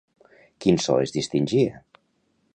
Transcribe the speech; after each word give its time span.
Quin 0.65 0.81
so 0.85 0.95
es 1.03 1.13
distingia? 1.19 1.85